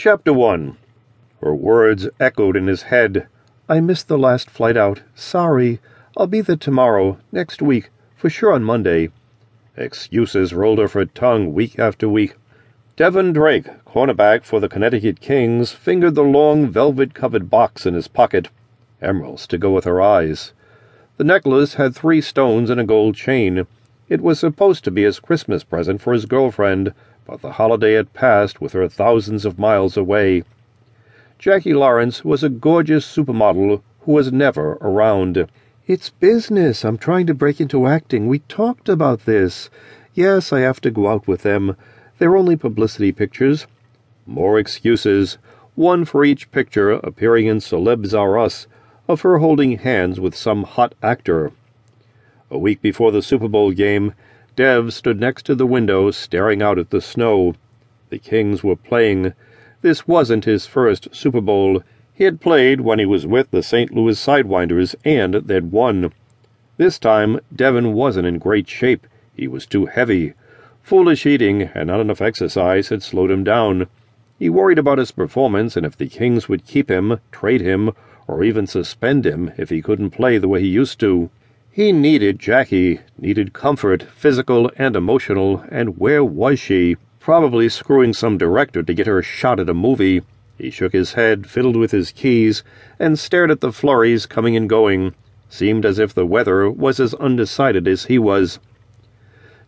[0.00, 0.76] Chapter 1
[1.42, 3.26] Her words echoed in his head.
[3.68, 5.02] I missed the last flight out.
[5.16, 5.80] Sorry.
[6.16, 9.08] I'll be there tomorrow, next week, for sure on Monday.
[9.76, 12.36] Excuses rolled off her tongue week after week.
[12.94, 18.06] Devon Drake, cornerback for the Connecticut Kings, fingered the long velvet covered box in his
[18.06, 18.50] pocket.
[19.02, 20.52] Emeralds to go with her eyes.
[21.16, 23.66] The necklace had three stones and a gold chain.
[24.08, 26.94] It was supposed to be his Christmas present for his girlfriend,
[27.28, 30.42] but the holiday had passed with her thousands of miles away.
[31.38, 35.46] Jackie Lawrence was a gorgeous supermodel who was never around.
[35.86, 36.86] It's business.
[36.86, 38.28] I'm trying to break into acting.
[38.28, 39.68] We talked about this.
[40.14, 41.76] Yes, I have to go out with them.
[42.18, 43.66] They're only publicity pictures.
[44.26, 45.36] More excuses,
[45.74, 48.66] one for each picture appearing in Celebs Are Us,
[49.06, 51.52] of her holding hands with some hot actor.
[52.50, 54.14] A week before the Super Bowl game,
[54.58, 57.54] Dev stood next to the window staring out at the snow.
[58.10, 59.34] The Kings were playing.
[59.82, 61.84] This wasn't his first Super Bowl.
[62.12, 63.94] He had played when he was with the St.
[63.94, 66.10] Louis Sidewinders, and they'd won.
[66.76, 69.06] This time, Devon wasn't in great shape.
[69.36, 70.32] He was too heavy.
[70.82, 73.86] Foolish eating and not enough exercise had slowed him down.
[74.40, 77.92] He worried about his performance and if the Kings would keep him, trade him,
[78.26, 81.30] or even suspend him if he couldn't play the way he used to.
[81.78, 86.96] He needed Jackie, needed comfort, physical and emotional, and where was she?
[87.20, 90.22] Probably screwing some director to get her a shot at a movie.
[90.56, 92.64] He shook his head, fiddled with his keys,
[92.98, 95.14] and stared at the flurries coming and going.
[95.48, 98.58] Seemed as if the weather was as undecided as he was.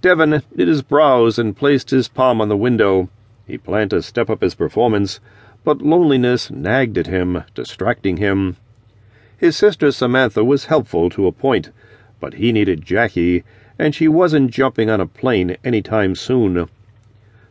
[0.00, 3.10] Devon knit his brows and placed his palm on the window.
[3.46, 5.20] He planned to step up his performance,
[5.62, 8.56] but loneliness nagged at him, distracting him.
[9.36, 11.68] His sister Samantha was helpful to a point
[12.20, 13.44] but he needed Jackie,
[13.78, 16.68] and she wasn't jumping on a plane any time soon.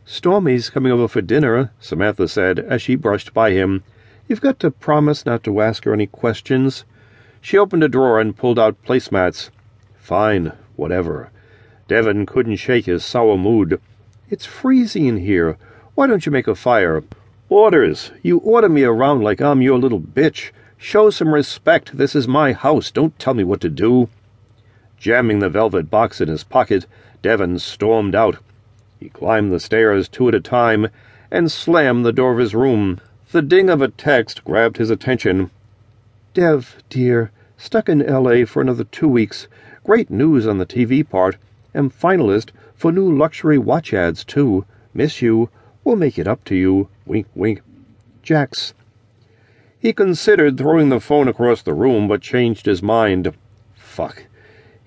[0.04, 3.82] Stormy's coming over for dinner, Samantha said as she brushed by him.
[4.26, 6.84] You've got to promise not to ask her any questions.
[7.40, 9.50] She opened a drawer and pulled out placemats.
[9.98, 11.30] Fine, whatever.
[11.88, 13.80] Devon couldn't shake his sour mood.
[14.30, 15.56] It's freezing in here.
[15.94, 17.02] Why don't you make a fire?
[17.48, 18.12] Orders.
[18.22, 20.50] You order me around like I'm your little bitch.
[20.76, 21.96] Show some respect.
[21.96, 22.90] This is my house.
[22.90, 24.08] Don't tell me what to do.
[24.98, 26.86] Jamming the velvet box in his pocket,
[27.22, 28.38] Devon stormed out.
[28.98, 30.88] He climbed the stairs two at a time
[31.30, 33.00] and slammed the door of his room.
[33.30, 35.50] The ding of a text grabbed his attention.
[36.34, 38.44] Dev, dear, stuck in L.A.
[38.44, 39.46] for another two weeks.
[39.84, 41.36] Great news on the TV part.
[41.74, 44.64] Am finalist for new luxury watch ads, too.
[44.94, 45.50] Miss you.
[45.84, 46.88] We'll make it up to you.
[47.06, 47.62] Wink, wink.
[48.22, 48.74] Jax.
[49.78, 53.32] He considered throwing the phone across the room, but changed his mind.
[53.74, 54.24] Fuck.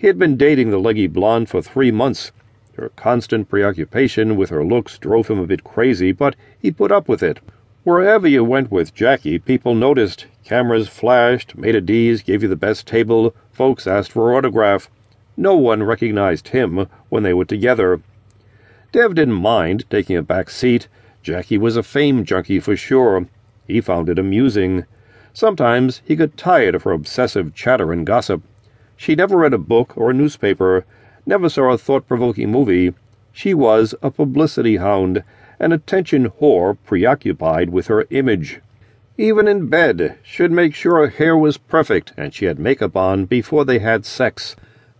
[0.02, 2.32] He had been dating the leggy blonde for three months.
[2.74, 7.08] Her constant preoccupation with her looks drove him a bit crazy, but he put up
[7.08, 7.40] with it.
[7.84, 10.26] Wherever you went with Jackie, people noticed.
[10.44, 14.90] Cameras flashed, maitre d's gave you the best table, folks asked for autograph.
[15.38, 18.02] No one recognized him when they were together.
[18.92, 20.88] Dev didn't mind taking a back seat.
[21.22, 23.28] Jackie was a fame junkie for sure.
[23.68, 24.86] He found it amusing.
[25.32, 28.42] Sometimes he got tired of her obsessive chatter and gossip.
[29.02, 30.86] She never read a book or a newspaper,
[31.26, 32.94] never saw a thought provoking movie.
[33.32, 35.24] She was a publicity hound,
[35.60, 38.60] an attention whore preoccupied with her image.
[39.18, 43.26] Even in bed, she'd make sure her hair was perfect and she had makeup on
[43.26, 44.56] before they had sex.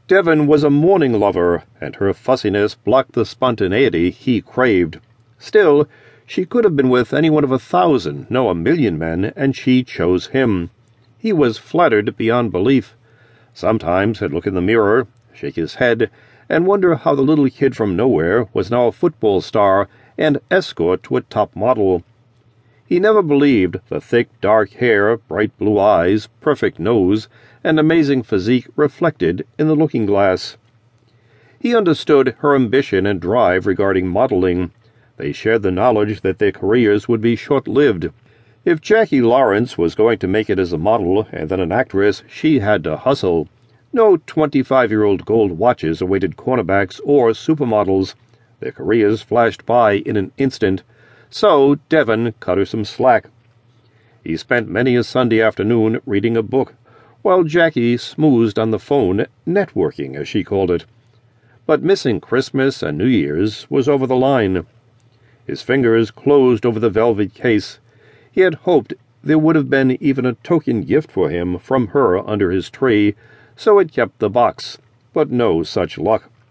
[0.08, 4.98] Devon was a morning lover, and her fussiness blocked the spontaneity he craved.
[5.38, 5.88] Still,
[6.26, 9.56] she could have been with any one of a thousand, no, a million men, and
[9.56, 10.72] she chose him.
[11.20, 12.96] He was flattered beyond belief.
[13.54, 16.10] Sometimes he'd look in the mirror, shake his head,
[16.50, 21.04] and wonder how the little kid from nowhere was now a football star and escort
[21.04, 22.04] to a top model.
[22.86, 27.30] He never believed the thick, dark hair, bright blue eyes, perfect nose,
[27.64, 30.58] and amazing physique reflected in the looking glass.
[31.60, 34.72] He understood her ambition and drive regarding modeling.
[35.18, 38.10] They shared the knowledge that their careers would be short lived.
[38.64, 42.22] If Jackie Lawrence was going to make it as a model and then an actress,
[42.30, 43.50] she had to hustle.
[43.92, 48.14] No 25 year old gold watches awaited cornerbacks or supermodels.
[48.60, 50.84] Their careers flashed by in an instant,
[51.28, 53.30] so Devon cut her some slack.
[54.24, 56.76] He spent many a Sunday afternoon reading a book,
[57.24, 60.86] while Jackie smoothed on the phone, networking, as she called it.
[61.66, 64.68] But missing Christmas and New Year's was over the line.
[65.48, 67.80] His fingers closed over the velvet case
[68.32, 68.94] he had hoped
[69.24, 73.16] there would have been even a token gift for him from her under his tree,
[73.56, 74.78] so had kept the box,
[75.14, 76.32] but no such luck.